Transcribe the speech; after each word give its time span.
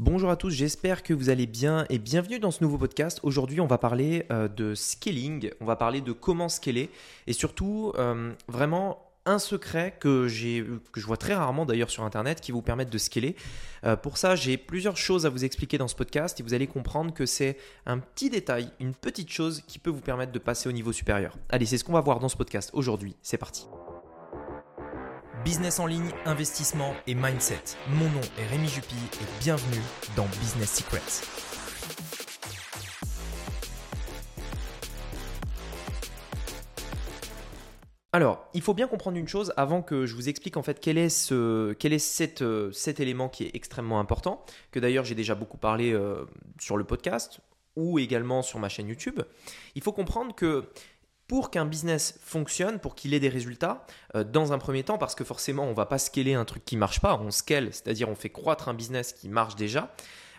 Bonjour 0.00 0.30
à 0.30 0.36
tous, 0.36 0.48
j'espère 0.48 1.02
que 1.02 1.12
vous 1.12 1.28
allez 1.28 1.44
bien 1.44 1.84
et 1.90 1.98
bienvenue 1.98 2.38
dans 2.38 2.50
ce 2.50 2.64
nouveau 2.64 2.78
podcast. 2.78 3.20
Aujourd'hui, 3.22 3.60
on 3.60 3.66
va 3.66 3.76
parler 3.76 4.24
euh, 4.32 4.48
de 4.48 4.74
scaling, 4.74 5.50
on 5.60 5.66
va 5.66 5.76
parler 5.76 6.00
de 6.00 6.12
comment 6.12 6.48
scaler 6.48 6.88
et 7.26 7.34
surtout 7.34 7.92
euh, 7.98 8.32
vraiment 8.48 9.04
un 9.26 9.38
secret 9.38 9.94
que, 10.00 10.26
je 10.26 10.80
vois 11.04 11.18
très 11.18 11.34
rarement 11.34 11.66
d'ailleurs 11.66 11.90
sur 11.90 12.02
Internet 12.02 12.40
qui 12.40 12.50
vous 12.50 12.62
permettent 12.62 12.88
de 12.88 12.96
scaler. 12.96 13.36
Euh, 13.84 13.94
pour 13.94 14.16
ça, 14.16 14.36
j'ai 14.36 14.56
plusieurs 14.56 14.96
choses 14.96 15.26
à 15.26 15.28
vous 15.28 15.44
expliquer 15.44 15.76
dans 15.76 15.86
ce 15.86 15.94
podcast 15.94 16.40
et 16.40 16.42
vous 16.42 16.54
allez 16.54 16.66
comprendre 16.66 17.12
que 17.12 17.26
c'est 17.26 17.58
un 17.84 17.98
petit 17.98 18.30
détail, 18.30 18.70
une 18.80 18.94
petite 18.94 19.28
chose 19.28 19.60
qui 19.68 19.78
peut 19.78 19.90
vous 19.90 20.00
permettre 20.00 20.32
de 20.32 20.38
passer 20.38 20.70
au 20.70 20.72
niveau 20.72 20.92
supérieur. 20.92 21.36
Allez, 21.50 21.66
c'est 21.66 21.76
ce 21.76 21.84
qu'on 21.84 21.92
va 21.92 22.00
voir 22.00 22.20
dans 22.20 22.30
ce 22.30 22.38
podcast 22.38 22.70
aujourd'hui. 22.72 23.16
C'est 23.20 23.36
parti. 23.36 23.66
Business 25.44 25.78
en 25.78 25.86
ligne, 25.86 26.10
investissement 26.26 26.94
et 27.06 27.14
mindset. 27.14 27.62
Mon 27.88 28.10
nom 28.10 28.20
est 28.38 28.46
Rémi 28.48 28.68
Jupy 28.68 28.94
et 28.94 29.42
bienvenue 29.42 29.80
dans 30.14 30.26
Business 30.38 30.74
Secrets. 30.74 31.00
Alors, 38.12 38.50
il 38.52 38.60
faut 38.60 38.74
bien 38.74 38.86
comprendre 38.86 39.16
une 39.16 39.28
chose 39.28 39.54
avant 39.56 39.80
que 39.80 40.04
je 40.04 40.14
vous 40.14 40.28
explique 40.28 40.58
en 40.58 40.62
fait 40.62 40.78
quel 40.78 40.98
est, 40.98 41.32
euh, 41.32 42.72
cet 42.72 43.00
élément 43.00 43.30
qui 43.30 43.44
est 43.44 43.54
extrêmement 43.54 43.98
important, 43.98 44.44
que 44.72 44.78
d'ailleurs 44.78 45.06
j'ai 45.06 45.14
déjà 45.14 45.34
beaucoup 45.34 45.56
parlé 45.56 45.92
euh, 45.92 46.26
sur 46.58 46.76
le 46.76 46.84
podcast 46.84 47.40
ou 47.76 47.98
également 47.98 48.42
sur 48.42 48.58
ma 48.58 48.68
chaîne 48.68 48.88
YouTube. 48.88 49.22
Il 49.74 49.82
faut 49.82 49.92
comprendre 49.92 50.34
que 50.34 50.66
pour 51.30 51.52
qu'un 51.52 51.64
business 51.64 52.18
fonctionne, 52.24 52.80
pour 52.80 52.96
qu'il 52.96 53.14
ait 53.14 53.20
des 53.20 53.28
résultats, 53.28 53.86
euh, 54.16 54.24
dans 54.24 54.52
un 54.52 54.58
premier 54.58 54.82
temps, 54.82 54.98
parce 54.98 55.14
que 55.14 55.22
forcément, 55.22 55.62
on 55.62 55.70
ne 55.70 55.74
va 55.74 55.86
pas 55.86 55.98
scaler 55.98 56.34
un 56.34 56.44
truc 56.44 56.64
qui 56.64 56.74
ne 56.74 56.80
marche 56.80 56.98
pas, 56.98 57.16
on 57.22 57.30
scale, 57.30 57.68
c'est-à-dire 57.70 58.08
on 58.08 58.16
fait 58.16 58.30
croître 58.30 58.68
un 58.68 58.74
business 58.74 59.12
qui 59.12 59.28
marche 59.28 59.54
déjà. 59.54 59.94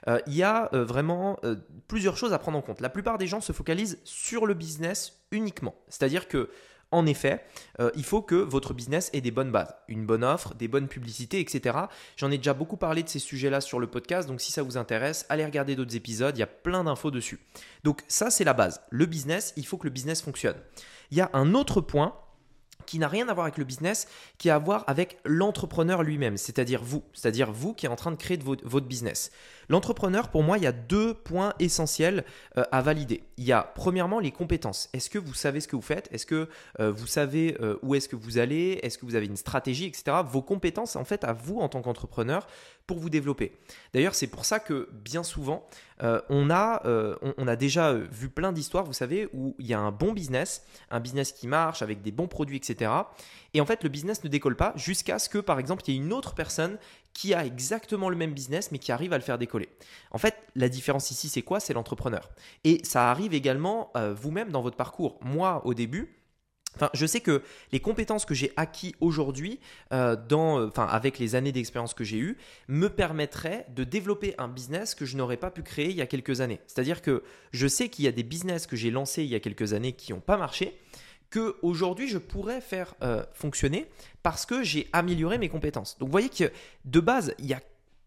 Euh, 0.10 0.20
il 0.28 0.36
y 0.36 0.44
a 0.44 0.70
euh, 0.74 0.84
vraiment 0.84 1.40
plusieurs 1.88 2.18
choses 2.18 2.34
à 2.34 2.40
prendre 2.40 2.58
en 2.58 2.62
compte. 2.62 2.82
La 2.82 2.90
plupart 2.90 3.18
des 3.18 3.26
gens 3.26 3.40
se 3.40 3.54
focalisent 3.54 4.00
sur 4.04 4.46
le 4.46 4.54
business 4.54 5.22
uniquement. 5.32 5.76
C'est-à-dire 5.88 6.28
que 6.28 6.50
en 6.92 7.06
effet, 7.06 7.44
euh, 7.80 7.90
il 7.96 8.04
faut 8.04 8.22
que 8.22 8.36
votre 8.36 8.74
business 8.74 9.10
ait 9.14 9.22
des 9.22 9.32
bonnes 9.32 9.52
bases, 9.52 9.74
une 9.88 10.06
bonne 10.06 10.24
offre, 10.24 10.54
des 10.56 10.68
bonnes 10.68 10.88
publicités, 10.88 11.40
etc. 11.40 11.78
J'en 12.18 12.32
ai 12.32 12.38
déjà 12.38 12.54
beaucoup 12.54 12.78
parlé 12.78 13.04
de 13.04 13.10
ces 13.10 13.20
sujets-là 13.20 13.62
sur 13.62 13.80
le 13.80 13.88
podcast, 13.88 14.28
donc 14.28 14.42
si 14.42 14.52
ça 14.52 14.64
vous 14.64 14.78
intéresse, 14.78 15.26
allez 15.30 15.46
regarder 15.46 15.76
d'autres 15.76 15.96
épisodes, 15.96 16.36
il 16.38 16.42
y 16.42 16.44
a 16.44 16.48
plein 16.48 16.84
d'infos 16.84 17.12
dessus. 17.12 17.40
Donc 17.84 18.02
ça, 18.08 18.30
c'est 18.30 18.44
la 18.44 18.54
base. 18.54 18.82
Le 18.90 19.06
business, 19.06 19.54
il 19.56 19.66
faut 19.66 19.78
que 19.78 19.88
le 19.88 19.92
business 19.92 20.22
fonctionne. 20.22 20.58
Il 21.12 21.18
y 21.18 21.22
a 21.22 21.30
un 21.34 21.54
autre 21.54 21.82
point 21.82 22.16
qui 22.92 23.00
n'a 23.00 23.08
rien 23.08 23.30
à 23.30 23.34
voir 23.34 23.46
avec 23.46 23.58
le 23.58 23.64
business, 23.64 24.06
qui 24.38 24.50
a 24.50 24.56
à 24.56 24.60
voir 24.60 24.84
avec 24.88 25.18
l'entrepreneur 25.24 26.04
lui-même, 26.04 26.36
c'est-à-dire 26.36 26.84
vous, 26.84 27.04
c'est-à-dire 27.14 27.50
vous 27.50 27.74
qui 27.74 27.86
êtes 27.86 27.92
en 27.94 27.96
train 27.96 28.12
de 28.12 28.18
créer 28.18 28.36
votre, 28.36 28.86
business. 28.86 29.32
L'entrepreneur, 29.70 30.28
pour 30.28 30.44
moi, 30.44 30.58
il 30.58 30.66
y 30.66 30.68
a 30.68 30.74
deux 30.74 31.14
points 31.14 31.54
essentiels 31.60 32.26
euh, 32.58 32.66
à 32.70 32.82
valider. 32.82 33.24
Il 33.38 33.46
y 33.46 33.54
a 33.54 33.64
premièrement 33.64 34.20
les 34.20 34.32
compétences. 34.32 34.90
Est-ce 34.92 35.10
que 35.10 35.20
vous 35.20 35.34
savez 35.34 35.62
ce 35.62 35.70
que 35.70 35.78
vous 35.78 35.82
faites? 35.82 36.10
Est-ce 36.12 36.26
que 36.26 36.50
euh, 36.82 36.92
vous 36.92 37.08
savez 37.08 37.56
euh, 37.62 37.78
où 37.82 37.96
est-ce 37.96 38.10
que 38.10 38.18
vous 38.18 38.40
allez? 38.40 38.82
Est-ce 38.84 38.98
que 38.98 39.06
vous 39.06 39.16
avez 39.16 39.28
une 39.28 39.38
stratégie, 39.38 39.86
etc. 39.86 40.18
Vos 40.26 40.42
compétences, 40.42 40.98
en 40.98 41.06
fait, 41.06 41.24
à 41.24 41.32
vous 41.32 41.60
en 41.60 41.70
tant 41.70 41.82
qu'entrepreneur, 41.82 42.46
vous 43.00 43.10
développer. 43.10 43.54
D'ailleurs, 43.94 44.16
c'est 44.16 44.28
pour 44.28 44.46
ça 44.46 44.60
que 44.60 44.90
bien 44.92 45.24
souvent, 45.24 45.66
on, 46.30 46.50
a, 46.50 46.82
on, 47.38 47.48
a 47.48 47.56
déjà 47.56 47.94
vu 47.94 48.30
plein 48.30 48.52
d'histoires, 48.52 48.86
vous 48.86 48.94
savez, 48.94 49.30
où 49.34 49.56
il 49.60 49.68
y 49.68 49.74
a 49.74 49.80
un 49.80 49.92
bon 49.92 50.14
business, 50.14 50.66
un 50.90 51.00
business 51.00 51.32
qui 51.32 51.48
marche 51.48 51.84
avec 51.84 52.02
des 52.02 52.12
bons 52.12 52.28
produits, 52.28 52.58
etc. 52.58 52.92
Et 53.54 53.62
en 53.62 53.66
fait, 53.66 53.84
le 53.84 53.90
business 53.90 54.24
ne 54.24 54.30
décolle 54.30 54.56
pas 54.56 54.74
jusqu'à 54.76 55.20
ce 55.20 55.30
que, 55.30 55.38
par 55.38 55.60
exemple, 55.60 55.84
il 55.88 55.94
y 55.94 55.98
ait 55.98 56.02
une 56.02 56.14
autre 56.14 56.34
personne 56.34 56.78
qui 57.14 57.34
a 57.34 57.46
exactement 57.46 58.10
le 58.10 58.16
même 58.16 58.34
business 58.34 58.72
mais 58.72 58.80
qui 58.80 58.92
arrive 58.92 59.14
à 59.14 59.18
le 59.18 59.24
faire 59.24 59.38
décoller. 59.38 59.70
En 60.12 60.18
fait, 60.18 60.36
la 60.56 60.70
différence 60.70 61.12
ici, 61.12 61.30
c'est 61.30 61.42
quoi? 61.42 61.60
C'est 61.60 61.74
l'entrepreneur. 61.74 62.30
Et 62.64 62.82
ça 62.84 63.12
arrive 63.12 63.34
également 63.34 63.92
euh, 63.96 64.14
vous-même 64.14 64.52
dans 64.52 64.62
votre 64.62 64.78
parcours. 64.78 65.18
Moi, 65.22 65.62
au 65.66 65.74
début, 65.74 66.21
Enfin, 66.76 66.90
je 66.94 67.06
sais 67.06 67.20
que 67.20 67.42
les 67.72 67.80
compétences 67.80 68.26
que 68.26 68.34
j'ai 68.34 68.54
acquis 68.56 68.96
aujourd'hui, 69.02 69.60
euh, 69.94 70.16
euh, 70.32 70.68
enfin, 70.68 70.86
avec 70.86 71.20
les 71.20 71.36
années 71.36 71.52
d'expérience 71.52 71.94
que 71.94 72.04
j'ai 72.04 72.18
eues, 72.18 72.38
me 72.68 72.88
permettraient 72.88 73.66
de 73.76 73.84
développer 73.84 74.36
un 74.38 74.48
business 74.48 74.96
que 74.96 75.06
je 75.06 75.18
n'aurais 75.18 75.38
pas 75.38 75.52
pu 75.52 75.64
créer 75.64 75.90
il 75.90 75.96
y 75.96 76.02
a 76.02 76.08
quelques 76.08 76.42
années. 76.42 76.60
C'est-à-dire 76.68 77.02
que 77.02 77.24
je 77.52 77.68
sais 77.68 77.90
qu'il 77.90 78.06
y 78.06 78.08
a 78.08 78.12
des 78.12 78.24
business 78.24 78.68
que 78.68 78.76
j'ai 78.76 78.92
lancés 78.92 79.24
il 79.24 79.30
y 79.30 79.36
a 79.36 79.40
quelques 79.40 79.74
années 79.74 79.94
qui 79.94 80.14
n'ont 80.14 80.22
pas 80.22 80.38
marché, 80.38 80.78
que 81.32 81.56
aujourd'hui 81.62 82.08
je 82.08 82.18
pourrais 82.18 82.62
faire 82.62 82.94
euh, 83.02 83.24
fonctionner 83.34 83.88
parce 84.22 84.46
que 84.46 84.64
j'ai 84.64 84.88
amélioré 84.94 85.38
mes 85.38 85.50
compétences. 85.50 85.98
Donc 85.98 86.10
vous 86.10 86.12
voyez 86.12 86.30
que 86.30 86.52
de 86.86 87.00
base, 87.00 87.34
il 87.40 87.46
n'y 87.46 87.54
a 87.54 87.62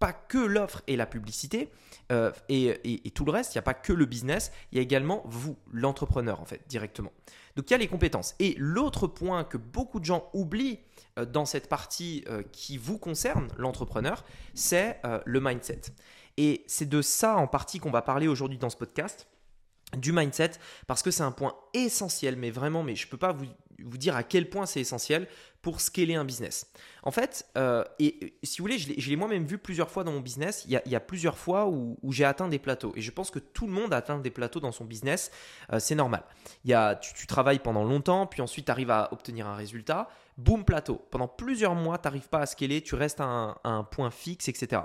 pas 0.04 0.12
que 0.12 0.36
l'offre 0.36 0.82
et 0.86 0.96
la 0.96 1.06
publicité 1.06 1.72
euh, 2.12 2.30
et, 2.50 3.10
tout 3.14 3.24
le 3.24 3.30
reste, 3.30 3.54
il 3.54 3.56
n'y 3.56 3.60
a 3.60 3.62
pas 3.62 3.72
que 3.72 3.94
le 3.94 4.04
business, 4.04 4.52
il 4.70 4.76
y 4.76 4.78
a 4.78 4.82
également 4.82 5.22
vous, 5.24 5.56
l'entrepreneur 5.72 6.42
en 6.42 6.44
fait, 6.44 6.60
directement. 6.68 7.10
Donc 7.56 7.70
il 7.70 7.72
y 7.72 7.74
a 7.74 7.78
les 7.78 7.88
compétences. 7.88 8.34
Et 8.38 8.54
l'autre 8.58 9.06
point 9.06 9.44
que 9.44 9.56
beaucoup 9.56 10.00
de 10.00 10.04
gens 10.04 10.28
oublient 10.34 10.80
euh, 11.18 11.24
dans 11.24 11.46
cette 11.46 11.70
partie 11.70 12.22
qui 12.52 12.76
vous 12.76 12.98
concerne, 12.98 13.48
l'entrepreneur, 13.56 14.26
c'est 14.52 15.00
le 15.24 15.40
mindset. 15.40 15.80
Et 16.36 16.64
c'est 16.66 16.88
de 16.88 17.00
ça 17.00 17.36
en 17.36 17.46
partie 17.46 17.78
qu'on 17.78 17.90
va 17.90 18.02
parler 18.02 18.28
aujourd'hui 18.28 18.58
dans 18.58 18.68
ce 18.68 18.76
podcast 18.76 19.26
du 19.96 20.12
mindset 20.12 20.52
parce 20.86 21.02
que 21.02 21.10
c'est 21.10 21.22
un 21.22 21.32
point 21.32 21.54
essentiel, 21.72 22.36
mais 22.36 22.50
vraiment, 22.50 22.82
mais 22.82 22.94
je 22.94 23.08
peux 23.08 23.16
pas 23.16 23.32
vous, 23.32 23.46
vous, 23.82 23.98
dire 23.98 24.16
à 24.16 24.22
quel 24.22 24.48
point 24.48 24.66
c'est 24.66 24.80
essentiel 24.80 25.28
pour 25.62 25.80
scaler 25.80 26.14
un 26.14 26.24
business. 26.24 26.70
En 27.02 27.10
fait, 27.10 27.46
euh, 27.56 27.84
et, 27.98 28.36
si 28.42 28.58
vous 28.58 28.64
voulez, 28.64 28.78
je 28.78 29.08
l'ai 29.08 29.16
moi-même 29.16 29.46
vu 29.46 29.58
plusieurs 29.58 29.90
fois 29.90 30.04
dans 30.04 30.12
mon 30.12 30.20
business. 30.20 30.64
Il 30.68 30.72
y 30.72 30.96
a, 30.96 31.00
plusieurs 31.00 31.38
fois 31.38 31.66
où, 31.68 31.96
j'ai 32.10 32.24
atteint 32.24 32.48
des 32.48 32.58
plateaux. 32.58 32.92
Et 32.96 33.00
je 33.00 33.10
pense 33.10 33.30
que 33.30 33.38
tout 33.38 33.66
le 33.66 33.72
monde 33.72 33.94
atteint 33.94 34.18
des 34.18 34.30
plateaux 34.30 34.60
dans 34.60 34.72
son 34.72 34.84
business. 34.84 35.30
Euh, 35.72 35.78
c'est 35.78 35.94
normal. 35.94 36.22
Il 36.64 36.70
y 36.70 36.74
a, 36.74 36.96
tu, 36.96 37.26
travailles 37.26 37.60
pendant 37.60 37.84
longtemps, 37.84 38.26
puis 38.26 38.42
ensuite 38.42 38.66
tu 38.66 38.70
arrives 38.70 38.90
à 38.90 39.08
obtenir 39.12 39.46
un 39.46 39.54
résultat. 39.54 40.08
Boum, 40.36 40.64
plateau. 40.64 41.00
Pendant 41.10 41.28
plusieurs 41.28 41.74
mois, 41.74 41.98
tu 41.98 42.06
n'arrives 42.06 42.28
pas 42.28 42.40
à 42.40 42.46
scaler, 42.46 42.82
tu 42.82 42.94
restes 42.94 43.20
à 43.20 43.56
un 43.64 43.84
point 43.84 44.10
fixe, 44.10 44.48
etc. 44.48 44.82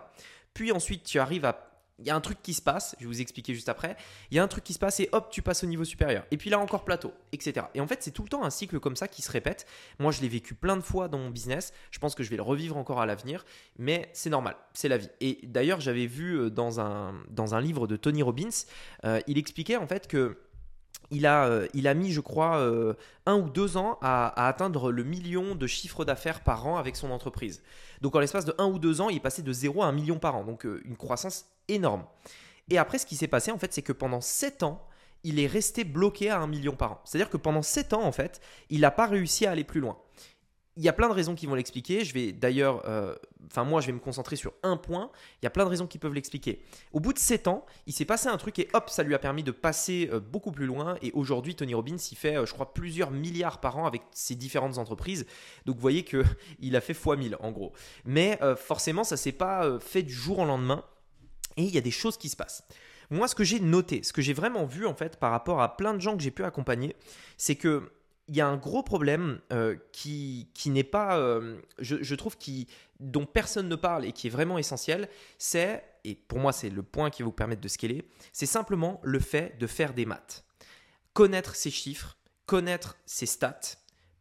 Puis 0.53 0.71
ensuite, 0.71 1.03
tu 1.03 1.19
arrives 1.19 1.45
à 1.45 1.68
il 1.99 2.07
y 2.07 2.09
a 2.09 2.15
un 2.15 2.21
truc 2.21 2.41
qui 2.41 2.53
se 2.53 2.61
passe, 2.61 2.95
je 2.99 3.05
vais 3.05 3.11
vous 3.11 3.21
expliquer 3.21 3.53
juste 3.53 3.69
après, 3.69 3.95
il 4.31 4.37
y 4.37 4.39
a 4.39 4.43
un 4.43 4.47
truc 4.47 4.63
qui 4.63 4.73
se 4.73 4.79
passe 4.79 4.99
et 4.99 5.09
hop, 5.11 5.29
tu 5.31 5.41
passes 5.41 5.63
au 5.63 5.67
niveau 5.67 5.83
supérieur. 5.83 6.25
Et 6.31 6.37
puis 6.37 6.49
là 6.49 6.59
encore 6.59 6.85
plateau, 6.85 7.13
etc. 7.31 7.67
Et 7.73 7.81
en 7.81 7.87
fait, 7.87 8.01
c'est 8.01 8.11
tout 8.11 8.23
le 8.23 8.29
temps 8.29 8.43
un 8.43 8.49
cycle 8.49 8.79
comme 8.79 8.95
ça 8.95 9.07
qui 9.07 9.21
se 9.21 9.31
répète. 9.31 9.65
Moi, 9.99 10.11
je 10.11 10.21
l'ai 10.21 10.29
vécu 10.29 10.53
plein 10.53 10.77
de 10.77 10.81
fois 10.81 11.07
dans 11.07 11.17
mon 11.17 11.29
business, 11.29 11.73
je 11.91 11.99
pense 11.99 12.15
que 12.15 12.23
je 12.23 12.29
vais 12.29 12.37
le 12.37 12.43
revivre 12.43 12.77
encore 12.77 13.01
à 13.01 13.05
l'avenir, 13.05 13.45
mais 13.77 14.09
c'est 14.13 14.29
normal, 14.29 14.55
c'est 14.73 14.87
la 14.87 14.97
vie. 14.97 15.09
Et 15.21 15.39
d'ailleurs, 15.43 15.79
j'avais 15.79 16.05
vu 16.05 16.37
euh, 16.37 16.49
dans 16.49 16.79
un, 16.79 17.13
dans 17.29 17.55
un 17.55 17.61
livre 17.61 17.87
de 17.87 17.95
Tony 17.95 18.21
Robbins, 18.21 18.49
euh, 19.05 19.19
il 19.27 19.37
expliquait 19.37 19.77
en 19.77 19.87
fait 19.87 20.07
que 20.07 20.37
il 21.11 21.25
a, 21.25 21.45
euh, 21.45 21.67
il 21.73 21.87
a 21.87 21.95
mis, 21.95 22.11
je 22.11 22.19
crois, 22.19 22.63
un 23.25 23.35
ou 23.35 23.49
deux 23.49 23.77
ans 23.77 23.97
à, 24.01 24.47
atteindre 24.47 24.91
le 24.91 25.03
million 25.03 25.55
de 25.55 25.65
chiffre 25.65 26.05
d'affaires 26.05 26.41
par 26.43 26.67
an 26.67 26.77
avec 26.77 26.95
son 26.95 27.09
entreprise. 27.09 27.63
Donc 28.01 28.15
en 28.15 28.19
l'espace 28.19 28.45
de 28.45 28.53
un 28.59 28.67
ou 28.67 28.77
deux 28.77 29.01
ans, 29.01 29.09
il 29.09 29.17
est 29.17 29.21
passé 29.21 29.41
de 29.41 29.51
zéro 29.51 29.81
à 29.81 29.87
un 29.87 29.91
million 29.91 30.19
par 30.19 30.35
an. 30.35 30.43
Donc 30.43 30.65
une 30.65 30.97
croissance 30.97 31.47
énorme. 31.69 32.05
Et 32.69 32.77
après, 32.77 32.97
ce 32.97 33.05
qui 33.05 33.15
s'est 33.15 33.27
passé, 33.27 33.51
en 33.51 33.57
fait, 33.57 33.73
c'est 33.73 33.81
que 33.81 33.93
pendant 33.93 34.21
sept 34.21 34.63
ans, 34.63 34.85
il 35.23 35.39
est 35.39 35.47
resté 35.47 35.83
bloqué 35.83 36.29
à 36.29 36.39
un 36.39 36.47
million 36.47 36.75
par 36.75 36.93
an. 36.93 37.01
C'est-à-dire 37.03 37.29
que 37.29 37.37
pendant 37.37 37.61
sept 37.61 37.93
ans, 37.93 38.03
en 38.03 38.11
fait, 38.11 38.41
il 38.69 38.81
n'a 38.81 38.91
pas 38.91 39.07
réussi 39.07 39.45
à 39.45 39.51
aller 39.51 39.63
plus 39.63 39.81
loin 39.81 39.97
il 40.79 40.83
y 40.83 40.87
a 40.87 40.93
plein 40.93 41.09
de 41.09 41.13
raisons 41.13 41.35
qui 41.35 41.45
vont 41.45 41.55
l'expliquer. 41.55 42.05
Je 42.05 42.13
vais 42.13 42.31
d'ailleurs, 42.31 42.83
euh, 42.87 43.13
enfin 43.47 43.65
moi, 43.65 43.81
je 43.81 43.87
vais 43.87 43.91
me 43.91 43.99
concentrer 43.99 44.37
sur 44.37 44.53
un 44.63 44.77
point. 44.77 45.11
Il 45.41 45.45
y 45.45 45.47
a 45.47 45.49
plein 45.49 45.65
de 45.65 45.69
raisons 45.69 45.87
qui 45.87 45.97
peuvent 45.97 46.13
l'expliquer. 46.13 46.63
Au 46.93 47.01
bout 47.01 47.11
de 47.11 47.19
7 47.19 47.49
ans, 47.49 47.65
il 47.85 47.91
s'est 47.91 48.05
passé 48.05 48.29
un 48.29 48.37
truc 48.37 48.57
et 48.59 48.69
hop, 48.73 48.89
ça 48.89 49.03
lui 49.03 49.13
a 49.13 49.19
permis 49.19 49.43
de 49.43 49.51
passer 49.51 50.09
euh, 50.09 50.21
beaucoup 50.21 50.53
plus 50.53 50.65
loin. 50.65 50.95
Et 51.01 51.11
aujourd'hui, 51.11 51.53
Tony 51.53 51.73
Robbins, 51.73 51.97
il 51.97 52.17
fait, 52.17 52.37
euh, 52.37 52.45
je 52.45 52.53
crois, 52.53 52.73
plusieurs 52.73 53.11
milliards 53.11 53.59
par 53.59 53.77
an 53.77 53.87
avec 53.87 54.03
ses 54.11 54.35
différentes 54.35 54.77
entreprises. 54.77 55.25
Donc 55.65 55.75
vous 55.75 55.81
voyez 55.81 56.03
que 56.03 56.23
il 56.61 56.77
a 56.77 56.81
fait 56.81 56.93
x 56.93 57.05
1000 57.05 57.35
en 57.41 57.51
gros. 57.51 57.73
Mais 58.05 58.39
forcément, 58.55 59.03
ça 59.03 59.17
s'est 59.17 59.33
pas 59.33 59.79
fait 59.79 60.03
du 60.03 60.13
jour 60.13 60.39
au 60.39 60.45
lendemain. 60.45 60.85
Et 61.59 61.63
il 61.63 61.75
y 61.75 61.77
a 61.77 61.81
des 61.81 61.91
choses 61.91 62.17
qui 62.17 62.29
se 62.29 62.37
passent. 62.37 62.63
Moi, 63.09 63.27
ce 63.27 63.35
que 63.35 63.43
j'ai 63.43 63.59
noté, 63.59 64.01
ce 64.01 64.13
que 64.13 64.21
j'ai 64.21 64.31
vraiment 64.33 64.65
vu 64.65 64.85
en 64.85 64.93
fait 64.93 65.17
par 65.17 65.31
rapport 65.31 65.61
à 65.61 65.75
plein 65.75 65.93
de 65.93 65.99
gens 65.99 66.15
que 66.15 66.23
j'ai 66.23 66.31
pu 66.31 66.45
accompagner, 66.45 66.95
c'est 67.37 67.55
que 67.55 67.91
il 68.29 68.35
y 68.35 68.41
a 68.41 68.47
un 68.47 68.55
gros 68.57 68.83
problème 68.83 69.41
euh, 69.51 69.75
qui, 69.91 70.51
qui 70.53 70.69
n'est 70.69 70.83
pas, 70.83 71.17
euh, 71.17 71.59
je, 71.79 72.15
trouve, 72.15 72.37
qui, 72.37 72.67
dont 72.99 73.25
personne 73.25 73.67
ne 73.67 73.75
parle 73.75 74.05
et 74.05 74.11
qui 74.11 74.27
est 74.27 74.29
vraiment 74.29 74.59
essentiel, 74.59 75.09
c'est, 75.39 75.83
et 76.03 76.13
pour 76.13 76.37
moi 76.37 76.53
c'est 76.53 76.69
le 76.69 76.83
point 76.83 77.09
qui 77.09 77.23
va 77.23 77.25
vous 77.25 77.31
permettre 77.31 77.61
de 77.61 77.67
scaler, 77.67 78.07
c'est 78.31 78.45
simplement 78.45 79.01
le 79.03 79.19
fait 79.19 79.57
de 79.57 79.65
faire 79.65 79.95
des 79.95 80.05
maths. 80.05 80.45
Connaître 81.13 81.55
ses 81.55 81.71
chiffres, 81.71 82.17
connaître 82.45 82.97
ses 83.07 83.25
stats 83.25 83.59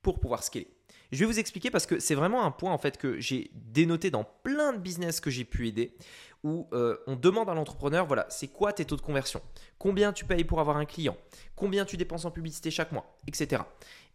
pour 0.01 0.21
pouvoir 0.21 0.43
scaler. 0.43 0.78
Je 1.11 1.21
vais 1.21 1.27
vous 1.27 1.39
expliquer 1.39 1.71
parce 1.71 1.87
que 1.87 1.99
c'est 1.99 2.15
vraiment 2.15 2.45
un 2.45 2.51
point 2.51 2.73
en 2.73 2.79
fait 2.79 2.99
que 2.99 3.19
j'ai 3.19 3.51
dénoté 3.55 4.11
dans 4.11 4.25
plein 4.25 4.73
de 4.73 4.79
business 4.79 5.21
que 5.21 5.31
j'ai 5.31 5.45
pu 5.45 5.67
aider 5.67 5.97
où 6.45 6.69
euh, 6.73 6.97
on 7.07 7.17
demande 7.17 7.49
à 7.49 7.55
l'entrepreneur, 7.55 8.07
voilà, 8.07 8.27
c'est 8.29 8.49
quoi 8.49 8.73
tes 8.73 8.85
taux 8.85 8.97
de 8.97 9.01
conversion? 9.01 9.41
Combien 9.79 10.13
tu 10.13 10.25
payes 10.25 10.45
pour 10.45 10.61
avoir 10.61 10.77
un 10.77 10.85
client? 10.85 11.17
Combien 11.57 11.85
tu 11.85 11.97
dépenses 11.97 12.25
en 12.25 12.31
publicité 12.31 12.71
chaque 12.71 12.93
mois? 12.93 13.17
Etc. 13.27 13.63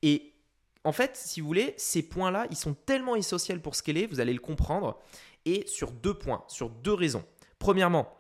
Et 0.02 0.34
en 0.84 0.92
fait, 0.92 1.16
si 1.16 1.42
vous 1.42 1.48
voulez, 1.48 1.74
ces 1.78 2.04
points-là, 2.04 2.48
ils 2.50 2.58
sont 2.58 2.74
tellement 2.74 3.16
essentiels 3.16 3.62
pour 3.62 3.76
scaler, 3.76 4.06
vous 4.06 4.20
allez 4.20 4.34
le 4.34 4.40
comprendre, 4.40 5.00
et 5.46 5.66
sur 5.68 5.92
deux 5.92 6.14
points, 6.14 6.44
sur 6.48 6.70
deux 6.70 6.94
raisons. 6.94 7.24
Premièrement, 7.60 8.18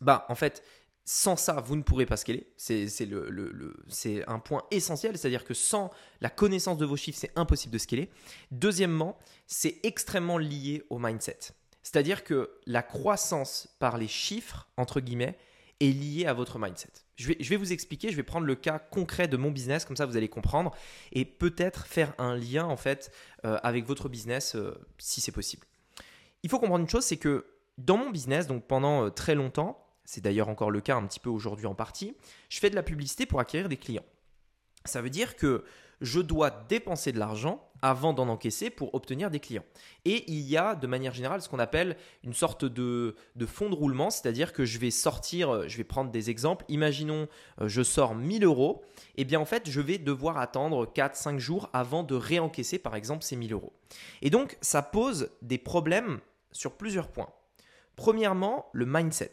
bah 0.00 0.26
en 0.28 0.34
fait, 0.34 0.62
sans 1.04 1.36
ça, 1.36 1.60
vous 1.60 1.76
ne 1.76 1.82
pourrez 1.82 2.06
pas 2.06 2.16
scaler. 2.16 2.46
C'est 2.56 4.28
un 4.28 4.38
point 4.38 4.62
essentiel, 4.70 5.18
c'est-à-dire 5.18 5.44
que 5.44 5.54
sans 5.54 5.90
la 6.20 6.30
connaissance 6.30 6.78
de 6.78 6.86
vos 6.86 6.96
chiffres, 6.96 7.18
c'est 7.20 7.32
impossible 7.36 7.72
de 7.72 7.78
scaler. 7.78 8.10
Deuxièmement, 8.50 9.18
c'est 9.46 9.80
extrêmement 9.82 10.38
lié 10.38 10.84
au 10.90 10.98
mindset. 10.98 11.38
C'est-à-dire 11.82 12.22
que 12.22 12.50
la 12.66 12.82
croissance 12.82 13.68
par 13.80 13.98
les 13.98 14.06
chiffres, 14.06 14.68
entre 14.76 15.00
guillemets, 15.00 15.36
est 15.80 15.90
liée 15.90 16.26
à 16.26 16.32
votre 16.32 16.60
mindset. 16.60 16.92
Je 17.16 17.28
vais, 17.28 17.36
je 17.40 17.48
vais, 17.50 17.56
vous 17.56 17.72
expliquer, 17.72 18.10
je 18.10 18.16
vais 18.16 18.22
prendre 18.22 18.46
le 18.46 18.54
cas 18.54 18.78
concret 18.78 19.26
de 19.26 19.36
mon 19.36 19.50
business, 19.50 19.84
comme 19.84 19.96
ça 19.96 20.06
vous 20.06 20.16
allez 20.16 20.28
comprendre, 20.28 20.70
et 21.10 21.24
peut-être 21.24 21.86
faire 21.86 22.14
un 22.18 22.36
lien 22.36 22.64
en 22.64 22.76
fait 22.76 23.12
euh, 23.44 23.58
avec 23.62 23.84
votre 23.84 24.08
business 24.08 24.54
euh, 24.54 24.74
si 24.98 25.20
c'est 25.20 25.32
possible. 25.32 25.66
Il 26.44 26.50
faut 26.50 26.58
comprendre 26.58 26.82
une 26.82 26.88
chose, 26.88 27.04
c'est 27.04 27.16
que 27.16 27.46
dans 27.78 27.96
mon 27.96 28.10
business, 28.10 28.46
donc 28.46 28.66
pendant 28.66 29.06
euh, 29.06 29.10
très 29.10 29.34
longtemps, 29.34 29.91
c'est 30.04 30.20
d'ailleurs 30.20 30.48
encore 30.48 30.70
le 30.70 30.80
cas 30.80 30.96
un 30.96 31.06
petit 31.06 31.20
peu 31.20 31.30
aujourd'hui 31.30 31.66
en 31.66 31.74
partie, 31.74 32.16
je 32.48 32.58
fais 32.58 32.70
de 32.70 32.74
la 32.74 32.82
publicité 32.82 33.26
pour 33.26 33.40
acquérir 33.40 33.68
des 33.68 33.76
clients. 33.76 34.04
Ça 34.84 35.00
veut 35.00 35.10
dire 35.10 35.36
que 35.36 35.64
je 36.02 36.20
dois 36.20 36.50
dépenser 36.50 37.12
de 37.12 37.18
l'argent 37.18 37.68
avant 37.80 38.12
d'en 38.12 38.28
encaisser 38.28 38.70
pour 38.70 38.94
obtenir 38.94 39.30
des 39.30 39.40
clients. 39.40 39.64
Et 40.04 40.24
il 40.30 40.40
y 40.40 40.56
a 40.56 40.74
de 40.74 40.86
manière 40.86 41.14
générale 41.14 41.40
ce 41.40 41.48
qu'on 41.48 41.58
appelle 41.58 41.96
une 42.24 42.32
sorte 42.32 42.64
de, 42.64 43.14
de 43.36 43.46
fonds 43.46 43.70
de 43.70 43.74
roulement, 43.74 44.10
c'est-à-dire 44.10 44.52
que 44.52 44.64
je 44.64 44.78
vais 44.78 44.90
sortir, 44.90 45.50
euh, 45.50 45.68
je 45.68 45.76
vais 45.76 45.84
prendre 45.84 46.10
des 46.10 46.30
exemples, 46.30 46.64
imaginons 46.68 47.28
euh, 47.60 47.68
je 47.68 47.82
sors 47.82 48.14
1000 48.14 48.44
euros, 48.44 48.84
et 49.16 49.22
eh 49.22 49.24
bien 49.24 49.40
en 49.40 49.44
fait 49.44 49.68
je 49.70 49.80
vais 49.80 49.98
devoir 49.98 50.38
attendre 50.38 50.86
4-5 50.86 51.38
jours 51.38 51.70
avant 51.72 52.02
de 52.02 52.14
réencaisser 52.14 52.78
par 52.78 52.96
exemple 52.96 53.22
ces 53.22 53.36
1000 53.36 53.52
euros. 53.52 53.72
Et 54.22 54.30
donc 54.30 54.58
ça 54.60 54.82
pose 54.82 55.30
des 55.40 55.58
problèmes 55.58 56.20
sur 56.50 56.76
plusieurs 56.76 57.08
points. 57.08 57.30
Premièrement, 57.96 58.66
le 58.72 58.86
mindset. 58.86 59.32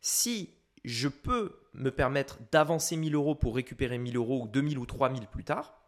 Si 0.00 0.54
je 0.84 1.08
peux 1.08 1.60
me 1.74 1.90
permettre 1.90 2.38
d'avancer 2.52 2.96
1000 2.96 3.14
euros 3.14 3.34
pour 3.34 3.54
récupérer 3.54 3.98
1000 3.98 4.16
euros 4.16 4.42
ou 4.42 4.48
2000 4.48 4.78
ou 4.78 4.86
3000 4.86 5.26
plus 5.26 5.44
tard, 5.44 5.78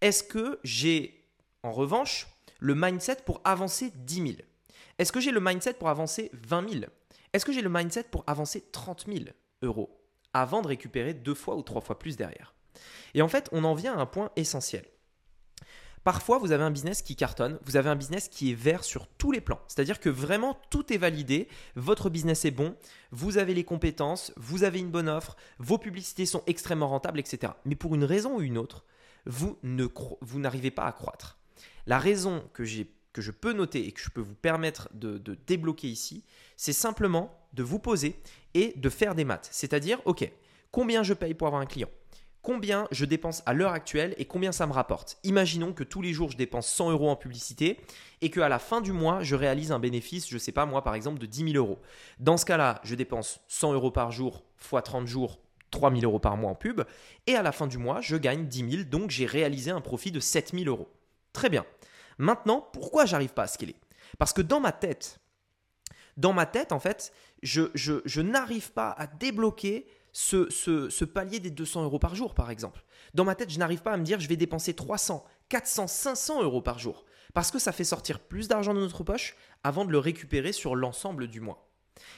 est-ce 0.00 0.22
que 0.22 0.58
j'ai 0.64 1.24
en 1.62 1.72
revanche 1.72 2.26
le 2.58 2.74
mindset 2.74 3.16
pour 3.26 3.40
avancer 3.44 3.92
10 3.94 4.14
000 4.14 4.28
Est-ce 4.98 5.12
que 5.12 5.20
j'ai 5.20 5.32
le 5.32 5.40
mindset 5.40 5.74
pour 5.74 5.88
avancer 5.88 6.30
20 6.32 6.70
000 6.70 6.84
Est-ce 7.32 7.44
que 7.44 7.52
j'ai 7.52 7.62
le 7.62 7.68
mindset 7.68 8.04
pour 8.04 8.24
avancer 8.26 8.64
30 8.72 9.06
000 9.06 9.24
euros 9.62 10.00
avant 10.32 10.62
de 10.62 10.68
récupérer 10.68 11.14
deux 11.14 11.34
fois 11.34 11.56
ou 11.56 11.62
trois 11.62 11.80
fois 11.80 11.98
plus 11.98 12.16
derrière? 12.16 12.54
Et 13.14 13.22
en 13.22 13.28
fait, 13.28 13.48
on 13.52 13.64
en 13.64 13.74
vient 13.74 13.96
à 13.96 14.00
un 14.00 14.06
point 14.06 14.30
essentiel. 14.36 14.84
Parfois, 16.04 16.38
vous 16.38 16.52
avez 16.52 16.64
un 16.64 16.70
business 16.70 17.00
qui 17.00 17.14
cartonne, 17.14 17.58
vous 17.64 17.76
avez 17.76 17.88
un 17.88 17.96
business 17.96 18.28
qui 18.28 18.50
est 18.50 18.54
vert 18.54 18.82
sur 18.82 19.06
tous 19.06 19.30
les 19.30 19.40
plans. 19.40 19.60
C'est-à-dire 19.68 20.00
que 20.00 20.08
vraiment 20.08 20.58
tout 20.70 20.92
est 20.92 20.98
validé, 20.98 21.48
votre 21.76 22.10
business 22.10 22.44
est 22.44 22.50
bon, 22.50 22.74
vous 23.12 23.38
avez 23.38 23.54
les 23.54 23.64
compétences, 23.64 24.32
vous 24.36 24.64
avez 24.64 24.80
une 24.80 24.90
bonne 24.90 25.08
offre, 25.08 25.36
vos 25.58 25.78
publicités 25.78 26.26
sont 26.26 26.42
extrêmement 26.46 26.88
rentables, 26.88 27.20
etc. 27.20 27.52
Mais 27.64 27.76
pour 27.76 27.94
une 27.94 28.04
raison 28.04 28.36
ou 28.36 28.40
une 28.40 28.58
autre, 28.58 28.84
vous, 29.26 29.56
n'arrivez 29.62 30.72
pas 30.72 30.86
à 30.86 30.92
croître. 30.92 31.38
La 31.86 31.98
raison 31.98 32.42
que, 32.52 32.64
je 32.64 33.30
peux 33.30 33.52
noter 33.52 33.86
et 33.86 33.92
que 33.92 34.00
je 34.00 34.10
peux 34.10 34.20
vous 34.20 34.34
permettre 34.34 34.88
de 34.94 35.38
débloquer 35.46 35.88
ici, 35.88 36.24
c'est 36.56 36.72
simplement 36.72 37.36
de 37.52 37.62
vous 37.62 37.78
poser 37.78 38.20
et 38.54 38.72
de 38.76 38.88
faire 38.88 39.14
des 39.14 39.24
maths. 39.24 39.48
C'est-à-dire, 39.52 40.00
OK, 40.04 40.30
combien 40.70 41.02
je 41.02 41.14
paye 41.14 41.34
pour 41.34 41.46
avoir 41.46 41.62
un 41.62 41.66
client? 41.66 41.88
Combien 42.42 42.86
je 42.90 43.04
dépense 43.04 43.42
à 43.46 43.54
l'heure 43.54 43.72
actuelle 43.72 44.14
et 44.18 44.24
combien 44.24 44.52
ça 44.52 44.66
me 44.66 44.72
rapporte. 44.72 45.18
Imaginons 45.24 45.72
que 45.72 45.84
tous 45.84 46.02
les 46.02 46.12
jours 46.12 46.30
je 46.30 46.36
dépense 46.36 46.66
100 46.68 46.90
euros 46.90 47.08
en 47.08 47.16
publicité 47.16 47.80
et 48.20 48.30
qu'à 48.30 48.48
la 48.48 48.58
fin 48.58 48.80
du 48.80 48.92
mois 48.92 49.22
je 49.22 49.34
réalise 49.34 49.72
un 49.72 49.78
bénéfice, 49.78 50.28
je 50.28 50.34
ne 50.34 50.38
sais 50.38 50.52
pas 50.52 50.66
moi 50.66 50.82
par 50.82 50.94
exemple 50.94 51.18
de 51.18 51.26
10 51.26 51.52
000 51.52 51.64
euros. 51.64 51.80
Dans 52.18 52.36
ce 52.36 52.44
cas-là, 52.44 52.80
je 52.84 52.94
dépense 52.94 53.40
100 53.48 53.72
euros 53.72 53.90
par 53.90 54.10
jour 54.10 54.44
fois 54.56 54.82
30 54.82 55.06
jours 55.06 55.38
3 55.70 55.90
000 55.90 56.02
euros 56.02 56.18
par 56.18 56.36
mois 56.36 56.50
en 56.50 56.54
pub, 56.54 56.82
et 57.26 57.34
à 57.34 57.42
la 57.42 57.50
fin 57.50 57.66
du 57.66 57.78
mois, 57.78 58.00
je 58.00 58.16
gagne 58.16 58.46
10 58.46 58.70
000, 58.70 58.82
donc 58.84 59.10
j'ai 59.10 59.26
réalisé 59.26 59.70
un 59.70 59.80
profit 59.80 60.12
de 60.12 60.20
7 60.20 60.52
000 60.52 60.66
euros. 60.66 60.88
Très 61.32 61.48
bien. 61.48 61.64
Maintenant, 62.18 62.68
pourquoi 62.72 63.06
j'arrive 63.06 63.32
pas 63.32 63.44
à 63.44 63.46
scaler? 63.46 63.74
Parce 64.18 64.34
que 64.34 64.42
dans 64.42 64.60
ma 64.60 64.72
tête, 64.72 65.18
dans 66.18 66.34
ma 66.34 66.44
tête, 66.44 66.72
en 66.72 66.78
fait, 66.78 67.12
je, 67.42 67.70
je 67.74 68.20
n'arrive 68.20 68.72
pas 68.72 68.90
à 68.90 69.06
débloquer 69.06 69.86
ce, 70.12 71.04
palier 71.04 71.40
des 71.40 71.50
200 71.50 71.84
euros 71.84 71.98
par 71.98 72.14
jour, 72.14 72.34
par 72.34 72.50
exemple. 72.50 72.84
Dans 73.14 73.24
ma 73.24 73.34
tête, 73.34 73.50
je 73.50 73.58
n'arrive 73.58 73.82
pas 73.82 73.92
à 73.92 73.96
me 73.96 74.04
dire 74.04 74.20
je 74.20 74.28
vais 74.28 74.36
dépenser 74.36 74.74
300, 74.74 75.24
400, 75.48 75.86
500 75.86 76.42
euros 76.42 76.62
par 76.62 76.78
jour. 76.78 77.04
Parce 77.34 77.50
que 77.50 77.58
ça 77.58 77.72
fait 77.72 77.84
sortir 77.84 78.20
plus 78.20 78.48
d'argent 78.48 78.74
de 78.74 78.80
notre 78.80 79.04
poche 79.04 79.36
avant 79.64 79.84
de 79.84 79.90
le 79.90 79.98
récupérer 79.98 80.52
sur 80.52 80.76
l'ensemble 80.76 81.28
du 81.28 81.40
mois. 81.40 81.68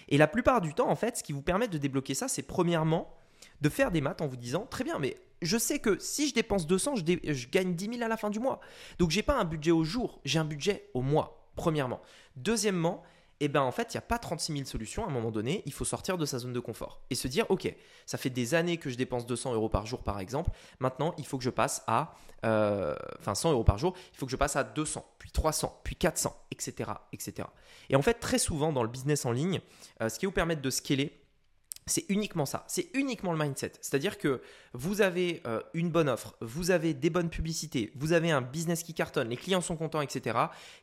Et 0.09 0.19
la 0.19 0.27
plupart 0.27 0.61
du 0.61 0.75
temps, 0.75 0.89
en 0.89 0.97
fait, 0.97 1.19
ce 1.19 1.23
qui 1.23 1.33
vous 1.33 1.43
permet 1.43 1.69
de 1.69 1.79
débloquer 1.79 2.15
ça, 2.15 2.27
c'est 2.27 2.43
premièrement 2.43 3.17
de 3.61 3.69
faire 3.69 3.91
des 3.91 4.01
maths 4.01 4.23
en 4.23 4.27
vous 4.27 4.37
disant 4.37 4.67
très 4.69 4.83
bien, 4.83 4.99
mais 4.99 5.17
je 5.43 5.59
sais 5.59 5.79
que 5.79 5.99
si 5.99 6.29
je 6.29 6.35
dépense 6.35 6.67
200, 6.67 6.97
je, 6.97 7.33
je 7.33 7.49
gagne 7.49 7.75
10 7.75 7.91
000 7.95 8.03
à 8.03 8.09
la 8.09 8.17
fin 8.17 8.31
du 8.31 8.41
mois. 8.41 8.61
Donc, 8.99 9.11
je 9.11 9.17
n'ai 9.17 9.23
pas 9.23 9.39
un 9.39 9.45
budget 9.45 9.71
au 9.71 9.85
jour, 9.85 10.21
j'ai 10.25 10.39
un 10.39 10.45
budget 10.45 10.91
au 10.95 11.03
mois, 11.03 11.51
premièrement. 11.55 12.01
Deuxièmement, 12.37 13.03
et 13.41 13.47
eh 13.47 13.49
ben 13.49 13.63
en 13.63 13.73
fait, 13.73 13.93
il 13.93 13.97
n'y 13.97 13.99
a 13.99 14.03
pas 14.03 14.19
36 14.19 14.53
000 14.53 14.65
solutions. 14.65 15.05
À 15.05 15.09
un 15.09 15.11
moment 15.11 15.33
donné, 15.33 15.63
il 15.67 15.73
faut 15.73 15.85
sortir 15.85 16.17
de 16.17 16.25
sa 16.25 16.39
zone 16.39 16.53
de 16.53 16.61
confort 16.61 17.01
et 17.11 17.17
se 17.17 17.27
dire, 17.27 17.47
OK, 17.51 17.73
ça 18.07 18.17
fait 18.17 18.31
des 18.31 18.55
années 18.55 18.77
que 18.77 18.91
je 18.91 18.97
dépense 18.97 19.27
200 19.27 19.55
euros 19.55 19.69
par 19.69 19.87
jour, 19.87 20.05
par 20.05 20.21
exemple. 20.21 20.51
Maintenant, 20.79 21.15
il 21.19 21.27
faut 21.27 21.37
que 21.37 21.43
je 21.43 21.51
passe 21.51 21.83
à, 21.89 22.15
euh, 22.45 22.95
enfin 23.19 23.35
100 23.35 23.51
euros 23.51 23.65
par 23.65 23.77
jour, 23.77 23.93
il 24.13 24.17
faut 24.17 24.27
que 24.27 24.33
je 24.33 24.37
passe 24.37 24.55
à 24.55 24.63
200, 24.63 25.05
puis 25.19 25.33
300, 25.33 25.81
puis 25.83 25.97
400, 25.97 26.35
etc., 26.53 26.93
etc. 27.13 27.49
Et 27.91 27.97
en 27.97 28.03
fait, 28.03 28.15
très 28.15 28.39
souvent 28.39 28.73
dans 28.73 28.85
le 28.85 28.89
business 28.89 29.27
en 29.27 29.33
ligne, 29.33 29.61
euh, 30.01 30.09
ce 30.09 30.19
qui 30.21 30.27
vous 30.27 30.33
permet 30.33 30.55
de 30.55 30.71
scaler, 30.71 31.24
c'est 31.87 32.07
uniquement 32.09 32.47
ça, 32.47 32.65
c'est 32.67 32.89
uniquement 32.95 33.33
le 33.33 33.39
mindset. 33.39 33.73
C'est-à-dire 33.81 34.17
que 34.17 34.41
vous 34.73 35.03
avez 35.03 35.43
euh, 35.47 35.61
une 35.75 35.91
bonne 35.91 36.09
offre, 36.09 36.35
vous 36.41 36.71
avez 36.71 36.95
des 36.95 37.11
bonnes 37.11 37.29
publicités, 37.29 37.93
vous 37.95 38.13
avez 38.13 38.31
un 38.31 38.41
business 38.41 38.83
qui 38.83 38.95
cartonne, 38.95 39.29
les 39.29 39.37
clients 39.37 39.61
sont 39.61 39.77
contents, 39.77 40.01
etc. 40.01 40.39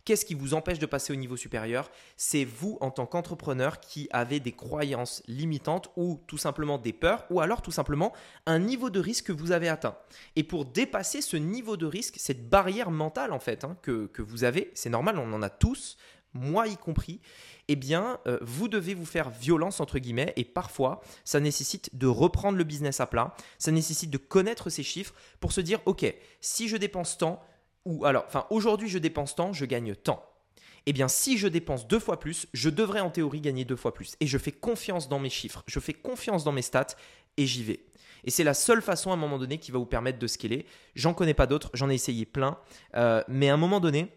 Qu'est-ce 0.05 0.25
qui 0.25 0.35
vous 0.35 0.53
empêche 0.53 0.79
de 0.79 0.85
passer 0.85 1.11
au 1.11 1.15
niveau 1.15 1.37
supérieur? 1.37 1.89
C'est 2.17 2.45
vous 2.45 2.77
en 2.81 2.91
tant 2.91 3.07
qu'entrepreneur 3.07 3.79
qui 3.79 4.07
avez 4.11 4.39
des 4.39 4.51
croyances 4.51 5.23
limitantes 5.27 5.91
ou 5.95 6.21
tout 6.27 6.37
simplement 6.37 6.77
des 6.77 6.93
peurs 6.93 7.25
ou 7.31 7.41
alors 7.41 7.61
tout 7.61 7.71
simplement 7.71 8.13
un 8.45 8.59
niveau 8.59 8.89
de 8.89 8.99
risque 8.99 9.27
que 9.27 9.31
vous 9.31 9.51
avez 9.51 9.69
atteint. 9.69 9.97
Et 10.35 10.43
pour 10.43 10.65
dépasser 10.65 11.21
ce 11.21 11.37
niveau 11.37 11.77
de 11.77 11.85
risque, 11.87 12.15
cette 12.17 12.47
barrière 12.49 12.91
mentale 12.91 13.33
en 13.33 13.39
fait 13.39 13.63
hein, 13.63 13.75
que, 13.81 14.05
que 14.07 14.21
vous 14.21 14.43
avez, 14.43 14.71
c'est 14.75 14.89
normal, 14.89 15.17
on 15.17 15.33
en 15.33 15.41
a 15.41 15.49
tous, 15.49 15.97
moi 16.33 16.67
y 16.67 16.77
compris, 16.77 17.19
eh 17.67 17.75
bien, 17.75 18.19
euh, 18.27 18.37
vous 18.41 18.67
devez 18.67 18.93
vous 18.93 19.05
faire 19.05 19.29
violence, 19.29 19.79
entre 19.79 19.99
guillemets, 19.99 20.33
et 20.35 20.45
parfois, 20.45 21.01
ça 21.23 21.39
nécessite 21.39 21.95
de 21.95 22.07
reprendre 22.07 22.57
le 22.57 22.63
business 22.63 22.99
à 22.99 23.07
plat, 23.07 23.35
ça 23.57 23.71
nécessite 23.71 24.09
de 24.09 24.17
connaître 24.17 24.69
ces 24.69 24.83
chiffres 24.83 25.13
pour 25.39 25.51
se 25.51 25.61
dire, 25.61 25.79
OK, 25.85 26.05
si 26.39 26.67
je 26.67 26.77
dépense 26.77 27.17
tant, 27.17 27.41
ou 27.85 28.05
alors, 28.05 28.25
enfin, 28.27 28.45
aujourd'hui 28.49 28.89
je 28.89 28.97
dépense 28.97 29.35
tant, 29.35 29.53
je 29.53 29.65
gagne 29.65 29.95
tant. 29.95 30.23
Eh 30.87 30.93
bien, 30.93 31.07
si 31.07 31.37
je 31.37 31.47
dépense 31.47 31.87
deux 31.87 31.99
fois 31.99 32.19
plus, 32.19 32.47
je 32.53 32.69
devrais 32.69 33.01
en 33.01 33.11
théorie 33.11 33.41
gagner 33.41 33.65
deux 33.65 33.75
fois 33.75 33.93
plus. 33.93 34.15
Et 34.19 34.25
je 34.25 34.37
fais 34.37 34.51
confiance 34.51 35.09
dans 35.09 35.19
mes 35.19 35.29
chiffres, 35.29 35.63
je 35.67 35.79
fais 35.79 35.93
confiance 35.93 36.43
dans 36.43 36.51
mes 36.51 36.63
stats, 36.63 36.95
et 37.37 37.45
j'y 37.45 37.63
vais. 37.63 37.85
Et 38.23 38.31
c'est 38.31 38.43
la 38.43 38.53
seule 38.53 38.81
façon 38.81 39.11
à 39.11 39.13
un 39.13 39.17
moment 39.17 39.39
donné 39.39 39.57
qui 39.57 39.71
va 39.71 39.79
vous 39.79 39.85
permettre 39.85 40.19
de 40.19 40.27
scaler. 40.27 40.65
J'en 40.95 41.13
connais 41.13 41.33
pas 41.33 41.47
d'autres, 41.47 41.69
j'en 41.73 41.89
ai 41.89 41.95
essayé 41.95 42.25
plein, 42.25 42.57
euh, 42.95 43.23
mais 43.27 43.49
à 43.49 43.53
un 43.53 43.57
moment 43.57 43.79
donné, 43.79 44.11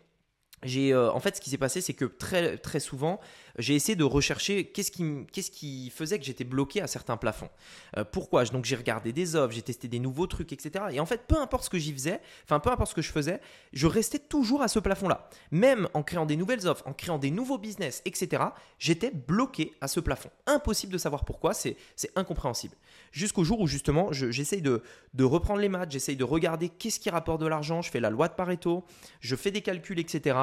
euh, 0.93 1.11
en 1.13 1.21
fait 1.21 1.37
ce 1.37 1.41
qui 1.41 1.51
s'est 1.51 1.59
passé 1.59 1.81
c'est 1.81 1.95
que 1.95 2.05
très 2.05 2.57
très 2.59 2.81
souvent 2.81 3.21
j'ai 3.59 3.75
essayé 3.75 3.97
de 3.97 4.05
rechercher 4.05 4.67
qu'est-ce 4.67 4.91
qui 4.91 5.05
qu'est-ce 5.33 5.51
qui 5.51 5.91
faisait 5.91 6.19
que 6.19 6.25
j'étais 6.25 6.45
bloqué 6.45 6.81
à 6.81 6.87
certains 6.87 7.17
plafonds. 7.17 7.51
Euh, 7.97 8.05
pourquoi? 8.05 8.45
Donc 8.45 8.65
j'ai 8.65 8.77
regardé 8.77 9.13
des 9.13 9.37
offres 9.37 9.55
j'ai 9.55 9.63
testé 9.63 9.89
des 9.89 9.99
nouveaux 9.99 10.27
trucs 10.27 10.53
etc 10.53 10.87
et 10.93 11.01
en 11.01 11.07
fait 11.07 11.23
peu 11.27 11.37
importe 11.37 11.65
ce 11.65 11.71
que 11.71 11.79
j'y 11.79 11.93
faisais 11.93 12.21
enfin 12.45 12.61
peu 12.61 12.71
importe 12.71 12.91
ce 12.91 12.95
que 12.95 13.03
je 13.03 13.13
faisais 13.13 13.41
je 13.73 13.87
restais 13.87 14.19
toujours 14.19 14.63
à 14.63 14.69
ce 14.69 14.79
plafond 14.79 15.09
là 15.09 15.29
même 15.51 15.89
en 15.95 16.03
créant 16.03 16.27
des 16.27 16.37
nouvelles 16.37 16.67
offres 16.67 16.87
en 16.87 16.93
créant 16.93 17.19
des 17.19 17.31
nouveaux 17.31 17.59
business 17.59 18.03
etc 18.05 18.45
j'étais 18.79 19.11
bloqué 19.11 19.73
à 19.81 19.89
ce 19.89 20.01
plafond. 20.01 20.31
Impossible 20.47 20.93
de 20.93 20.99
savoir 20.99 21.25
pourquoi 21.25 21.55
c'est 21.55 21.77
c'est 21.97 22.11
incompréhensible. 22.17 22.77
Jusqu'au 23.13 23.45
jour 23.45 23.61
où 23.61 23.67
justement 23.67 24.13
j'essaye 24.13 24.63
de 24.63 24.83
de 25.15 25.25
reprendre 25.25 25.61
les 25.61 25.69
maths 25.69 25.91
j'essaye 25.91 26.17
de 26.17 26.25
regarder 26.25 26.69
qu'est-ce 26.69 27.01
qui 27.01 27.11
rapporte 27.11 27.41
de 27.41 27.47
l'argent 27.47 27.83
je 27.83 27.91
fais 27.91 28.01
la 28.01 28.11
loi 28.11 28.29
de 28.29 28.35
Pareto 28.35 28.85
je 29.21 29.37
fais 29.37 29.51
des 29.51 29.63
calculs 29.63 29.99
etc 29.99 30.37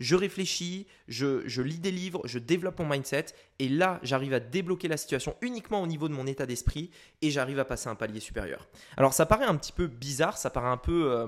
je 0.00 0.16
réfléchis, 0.16 0.86
je, 1.08 1.62
lis 1.62 1.78
des 1.78 1.90
livres, 1.90 2.22
je 2.24 2.38
développe 2.38 2.78
mon 2.78 2.88
mindset, 2.88 3.26
et 3.58 3.68
là, 3.68 4.00
j'arrive 4.02 4.34
à 4.34 4.40
débloquer 4.40 4.88
la 4.88 4.96
situation 4.96 5.36
uniquement 5.40 5.82
au 5.82 5.86
niveau 5.86 6.08
de 6.08 6.14
mon 6.14 6.26
état 6.26 6.46
d'esprit, 6.46 6.90
et 7.22 7.30
j'arrive 7.30 7.58
à 7.58 7.64
passer 7.64 7.88
un 7.88 7.94
palier 7.94 8.20
supérieur. 8.20 8.68
Alors 8.96 9.12
ça 9.12 9.26
paraît 9.26 9.46
un 9.46 9.56
petit 9.56 9.72
peu 9.72 9.86
bizarre, 9.86 10.36
ça 10.36 10.50
paraît 10.50 10.68
un 10.68 10.76
peu 10.76 11.12
euh, 11.12 11.26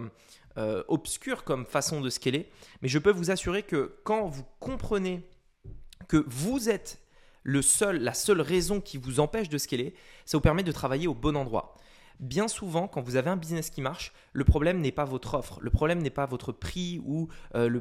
euh, 0.59 0.83
obscur 0.89 1.45
comme 1.45 1.67
façon 1.67 2.01
de 2.01 2.11
scaler, 2.11 2.51
mais 2.83 2.89
je 2.89 2.99
peux 2.99 3.11
vous 3.11 3.31
assurer 3.31 3.63
que 3.63 3.97
quand 4.05 4.27
vous 4.27 4.45
comprenez 4.59 5.23
que 6.09 6.25
vous 6.27 6.69
êtes 6.69 7.01
le 7.43 7.63
seul, 7.63 8.03
la 8.03 8.15
seule 8.15 8.41
raison 8.41 8.81
qui 8.81 8.99
vous 8.99 9.21
empêche 9.21 9.49
de 9.49 9.59
scaler, 9.59 9.95
ça 10.25 10.37
vous 10.37 10.43
permet 10.43 10.65
de 10.65 10.73
travailler 10.73 11.07
au 11.07 11.15
bon 11.15 11.37
endroit. 11.37 11.77
Bien 12.21 12.49
souvent, 12.49 12.89
quand 12.89 13.01
vous 13.01 13.17
avez 13.17 13.31
un 13.31 13.37
business 13.37 13.71
qui 13.71 13.81
marche, 13.81 14.13
le 14.33 14.45
problème 14.45 14.81
n'est 14.81 14.93
pas 14.93 15.05
votre 15.05 15.35
offre, 15.35 15.59
le 15.61 15.71
problème 15.71 16.01
n'est 16.01 16.11
pas 16.11 16.27
votre 16.27 16.53
prix 16.53 17.01
ou, 17.05 17.29
euh, 17.55 17.81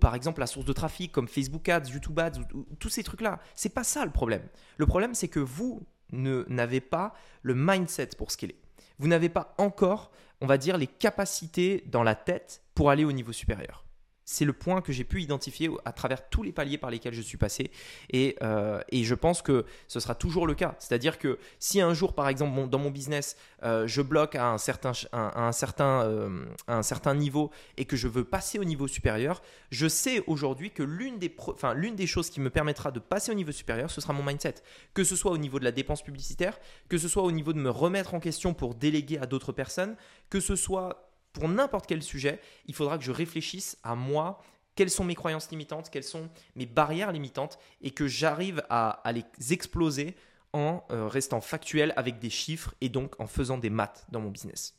par 0.00 0.14
exemple 0.14 0.40
la 0.40 0.46
source 0.46 0.66
de 0.66 0.72
trafic 0.72 1.12
comme 1.12 1.28
Facebook 1.28 1.68
Ads, 1.68 1.88
YouTube 1.90 2.18
Ads, 2.18 2.40
ou, 2.54 2.66
tous 2.78 2.88
ces 2.88 3.02
trucs-là. 3.02 3.40
C'est 3.54 3.74
pas 3.74 3.84
ça 3.84 4.04
le 4.04 4.10
problème. 4.10 4.42
Le 4.76 4.86
problème, 4.86 5.14
c'est 5.14 5.28
que 5.28 5.40
vous 5.40 5.82
n'avez 6.12 6.80
pas 6.80 7.14
le 7.42 7.54
mindset 7.54 8.10
pour 8.18 8.30
scaler. 8.30 8.56
Vous 8.98 9.08
n'avez 9.08 9.28
pas 9.28 9.54
encore, 9.58 10.10
on 10.40 10.46
va 10.46 10.58
dire, 10.58 10.76
les 10.76 10.86
capacités 10.86 11.84
dans 11.86 12.02
la 12.02 12.14
tête 12.14 12.62
pour 12.74 12.90
aller 12.90 13.04
au 13.04 13.12
niveau 13.12 13.32
supérieur 13.32 13.84
c'est 14.24 14.44
le 14.44 14.52
point 14.52 14.80
que 14.80 14.92
j'ai 14.92 15.04
pu 15.04 15.22
identifier 15.22 15.70
à 15.84 15.92
travers 15.92 16.28
tous 16.28 16.42
les 16.42 16.52
paliers 16.52 16.78
par 16.78 16.90
lesquels 16.90 17.14
je 17.14 17.22
suis 17.22 17.38
passé. 17.38 17.70
Et, 18.10 18.36
euh, 18.42 18.80
je 18.92 19.14
pense 19.14 19.42
que 19.42 19.66
ce 19.88 20.00
sera 20.00 20.14
toujours 20.14 20.46
le 20.46 20.54
cas. 20.54 20.76
C'est-à-dire 20.78 21.18
que 21.18 21.38
si 21.58 21.80
un 21.80 21.92
jour, 21.92 22.14
par 22.14 22.28
exemple, 22.28 22.68
dans 22.68 22.78
mon 22.78 22.90
business, 22.90 23.36
euh, 23.62 23.86
je 23.86 24.00
bloque 24.00 24.36
à 24.36 24.50
un 24.50 24.58
certain, 24.58 24.92
un, 25.12 25.52
certain, 25.52 26.02
euh, 26.02 26.44
un 26.68 26.82
certain 26.82 27.14
niveau 27.14 27.50
et 27.76 27.84
que 27.84 27.96
je 27.96 28.08
veux 28.08 28.24
passer 28.24 28.58
au 28.58 28.64
niveau 28.64 28.86
supérieur, 28.86 29.42
je 29.70 29.88
sais 29.88 30.22
aujourd'hui 30.26 30.70
que 30.70 30.82
l'une 30.82 31.18
des, 31.18 31.34
enfin, 31.48 31.74
l'une 31.74 31.96
des 31.96 32.06
choses 32.06 32.30
qui 32.30 32.40
me 32.40 32.50
permettra 32.50 32.90
de 32.90 33.00
passer 33.00 33.32
au 33.32 33.34
niveau 33.34 33.52
supérieur, 33.52 33.90
ce 33.90 34.00
sera 34.00 34.12
mon 34.12 34.22
mindset. 34.22 34.54
Que 34.94 35.04
ce 35.04 35.16
soit 35.16 35.32
au 35.32 35.38
niveau 35.38 35.58
de 35.58 35.64
la 35.64 35.72
dépense 35.72 36.02
publicitaire, 36.02 36.58
que 36.88 36.98
ce 36.98 37.08
soit 37.08 37.22
au 37.22 37.32
niveau 37.32 37.52
de 37.52 37.58
me 37.58 37.70
remettre 37.70 38.14
en 38.14 38.20
question 38.20 38.54
pour 38.54 38.74
déléguer 38.74 39.18
à 39.18 39.26
d'autres 39.26 39.52
personnes, 39.52 39.96
que 40.30 40.40
ce 40.40 40.56
soit 40.56 41.11
pour 41.32 41.48
n'importe 41.48 41.86
quel 41.86 42.02
sujet, 42.02 42.40
il 42.66 42.74
faudra 42.74 42.98
que 42.98 43.04
je 43.04 43.12
réfléchisse 43.12 43.78
à 43.82 43.94
moi, 43.94 44.42
quelles 44.74 44.90
sont 44.90 45.04
mes 45.04 45.14
croyances 45.14 45.50
limitantes, 45.50 45.90
quelles 45.90 46.04
sont 46.04 46.28
mes 46.56 46.66
barrières 46.66 47.12
limitantes, 47.12 47.58
et 47.80 47.90
que 47.90 48.06
j'arrive 48.06 48.62
à, 48.70 49.02
les 49.12 49.24
exploser 49.52 50.16
en 50.52 50.84
euh, 50.90 51.08
restant 51.08 51.40
factuel 51.40 51.92
avec 51.96 52.18
des 52.18 52.30
chiffres 52.30 52.74
et 52.80 52.88
donc 52.88 53.18
en 53.20 53.26
faisant 53.26 53.58
des 53.58 53.70
maths 53.70 54.06
dans 54.10 54.20
mon 54.20 54.30
business. 54.30 54.74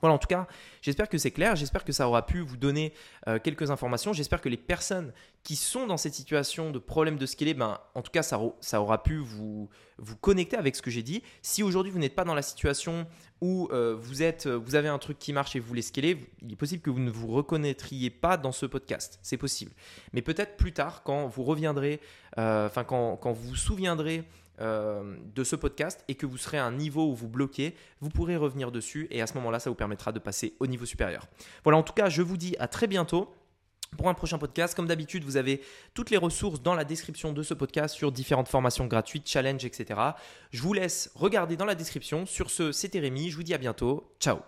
Voilà, 0.00 0.14
en 0.14 0.18
tout 0.18 0.26
cas, 0.26 0.46
j'espère 0.82 1.08
que 1.08 1.18
c'est 1.18 1.30
clair, 1.30 1.56
j'espère 1.56 1.84
que 1.84 1.92
ça 1.92 2.08
aura 2.08 2.26
pu 2.26 2.40
vous 2.40 2.56
donner 2.56 2.92
euh, 3.28 3.38
quelques 3.42 3.70
informations, 3.70 4.12
j'espère 4.12 4.40
que 4.40 4.48
les 4.48 4.56
personnes 4.56 5.12
qui 5.42 5.56
sont 5.56 5.86
dans 5.86 5.96
cette 5.96 6.14
situation 6.14 6.70
de 6.70 6.78
problème 6.78 7.18
de 7.18 7.26
scaler, 7.26 7.54
ben, 7.54 7.78
en 7.94 8.02
tout 8.02 8.10
cas, 8.10 8.22
ça, 8.22 8.40
ça 8.60 8.80
aura 8.80 9.02
pu 9.02 9.16
vous, 9.18 9.68
vous 9.98 10.16
connecter 10.16 10.56
avec 10.56 10.74
ce 10.74 10.82
que 10.82 10.90
j'ai 10.90 11.02
dit. 11.02 11.22
Si 11.40 11.62
aujourd'hui 11.62 11.92
vous 11.92 11.98
n'êtes 11.98 12.14
pas 12.14 12.24
dans 12.24 12.34
la 12.34 12.42
situation 12.42 13.06
où 13.40 13.68
euh, 13.70 13.94
vous, 13.98 14.22
êtes, 14.22 14.46
vous 14.46 14.74
avez 14.74 14.88
un 14.88 14.98
truc 14.98 15.18
qui 15.18 15.32
marche 15.32 15.54
et 15.56 15.60
vous 15.60 15.68
voulez 15.68 15.82
scaler, 15.82 16.18
il 16.42 16.52
est 16.52 16.56
possible 16.56 16.82
que 16.82 16.90
vous 16.90 16.98
ne 16.98 17.10
vous 17.10 17.28
reconnaîtriez 17.28 18.10
pas 18.10 18.36
dans 18.36 18.52
ce 18.52 18.66
podcast, 18.66 19.18
c'est 19.22 19.36
possible. 19.36 19.72
Mais 20.12 20.22
peut-être 20.22 20.56
plus 20.56 20.72
tard, 20.72 21.02
quand 21.04 21.26
vous 21.28 21.44
reviendrez, 21.44 22.00
euh, 22.00 22.25
enfin 22.36 22.84
quand, 22.84 23.16
quand 23.16 23.32
vous 23.32 23.48
vous 23.48 23.56
souviendrez 23.56 24.24
euh, 24.58 25.16
de 25.34 25.44
ce 25.44 25.54
podcast 25.54 26.02
et 26.08 26.14
que 26.14 26.24
vous 26.24 26.38
serez 26.38 26.56
à 26.56 26.64
un 26.64 26.72
niveau 26.72 27.10
où 27.10 27.14
vous 27.14 27.28
bloquez, 27.28 27.74
vous 28.00 28.08
pourrez 28.08 28.36
revenir 28.36 28.72
dessus 28.72 29.06
et 29.10 29.20
à 29.20 29.26
ce 29.26 29.34
moment-là, 29.34 29.58
ça 29.58 29.68
vous 29.68 29.76
permettra 29.76 30.12
de 30.12 30.18
passer 30.18 30.54
au 30.60 30.66
niveau 30.66 30.86
supérieur. 30.86 31.26
Voilà, 31.62 31.76
en 31.76 31.82
tout 31.82 31.92
cas, 31.92 32.08
je 32.08 32.22
vous 32.22 32.38
dis 32.38 32.56
à 32.58 32.66
très 32.66 32.86
bientôt. 32.86 33.34
Pour 33.98 34.08
un 34.08 34.14
prochain 34.14 34.38
podcast, 34.38 34.74
comme 34.74 34.86
d'habitude, 34.86 35.24
vous 35.24 35.36
avez 35.36 35.60
toutes 35.94 36.10
les 36.10 36.16
ressources 36.16 36.60
dans 36.60 36.74
la 36.74 36.84
description 36.84 37.32
de 37.32 37.42
ce 37.42 37.54
podcast 37.54 37.94
sur 37.94 38.10
différentes 38.10 38.48
formations 38.48 38.86
gratuites, 38.86 39.28
challenges, 39.28 39.64
etc. 39.64 40.00
Je 40.50 40.62
vous 40.62 40.72
laisse 40.72 41.10
regarder 41.14 41.56
dans 41.56 41.66
la 41.66 41.74
description. 41.74 42.26
Sur 42.26 42.50
ce, 42.50 42.72
c'était 42.72 42.98
Rémi. 42.98 43.30
Je 43.30 43.36
vous 43.36 43.44
dis 43.44 43.54
à 43.54 43.58
bientôt. 43.58 44.10
Ciao 44.18 44.38